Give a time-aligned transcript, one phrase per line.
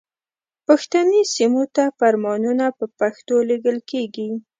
[0.67, 4.29] پښتني سیمو ته فرمانونه په پښتو لیږل کیږي.